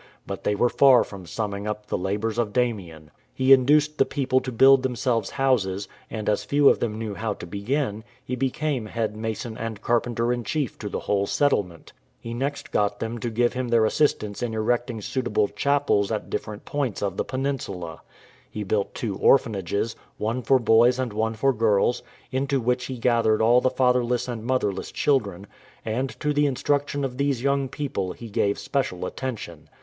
But 0.25 0.43
they 0.45 0.55
were 0.55 0.67
far 0.67 1.03
from 1.03 1.27
summing 1.27 1.67
up 1.67 1.85
the 1.85 1.95
labours 1.99 2.39
of 2.39 2.53
Damien. 2.53 3.11
He 3.35 3.53
induced 3.53 3.99
the 3.99 4.03
people 4.07 4.39
to 4.39 4.51
build 4.51 4.81
themselves 4.81 5.29
houses, 5.37 5.87
and 6.09 6.27
as 6.27 6.43
few 6.43 6.69
of 6.69 6.79
them 6.79 6.97
knew 6.97 7.13
how 7.13 7.33
to 7.35 7.45
begin, 7.45 8.03
he 8.25 8.35
became 8.35 8.87
head 8.87 9.15
mason 9.15 9.55
and 9.59 9.79
carpenter 9.79 10.33
in 10.33 10.43
chief 10.43 10.79
to 10.79 10.89
the 10.89 11.01
whole 11.01 11.27
settlement. 11.27 11.93
He 12.19 12.33
next 12.33 12.71
got 12.71 12.99
them 12.99 13.19
to 13.19 13.29
give 13.29 13.53
him 13.53 13.67
their 13.67 13.85
assist 13.85 14.23
u 14.23 14.33
305 14.33 14.41
WHAT 14.41 14.41
WAS 14.41 14.65
DAMIEN 14.65 14.67
LIKE? 14.67 14.79
ance 14.79 14.87
in 14.89 14.91
erecting 14.97 15.01
suitable 15.01 15.47
chapels 15.49 16.11
at 16.11 16.31
different 16.31 16.65
points 16.65 17.03
of 17.03 17.17
the 17.17 17.23
peninsula. 17.23 18.01
He 18.49 18.63
built 18.63 18.95
two 18.95 19.15
orphanages, 19.19 19.95
one 20.17 20.41
for 20.41 20.57
boys 20.57 20.97
and 20.97 21.13
one 21.13 21.35
for 21.35 21.53
girls, 21.53 22.01
into 22.31 22.59
which 22.59 22.85
he 22.85 22.97
gathered 22.97 23.39
all 23.39 23.61
the 23.61 23.69
fatherless 23.69 24.27
and 24.27 24.43
motherless 24.43 24.91
children; 24.91 25.45
and 25.85 26.19
to 26.19 26.33
the 26.33 26.47
instruction 26.47 27.05
of 27.05 27.17
these 27.19 27.43
young 27.43 27.69
people 27.69 28.13
he 28.13 28.29
gave 28.31 28.57
special 28.57 29.05
attention. 29.05 29.69